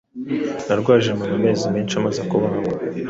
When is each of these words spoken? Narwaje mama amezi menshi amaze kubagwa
Narwaje 0.65 1.09
mama 1.19 1.35
amezi 1.39 1.65
menshi 1.73 1.93
amaze 1.99 2.21
kubagwa 2.29 2.71